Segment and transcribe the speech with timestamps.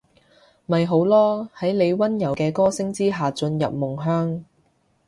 [0.65, 4.43] 咪好囉，喺你溫柔嘅歌聲之下進入夢鄉